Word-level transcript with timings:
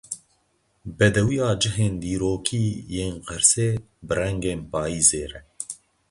Bedewiya 0.97 1.49
cihên 1.61 1.93
dîrokî 2.03 2.65
yên 2.93 3.15
Qersê 3.27 3.69
bi 4.05 4.13
rengên 4.19 4.59
payizê 4.71 5.23
re. 5.31 5.41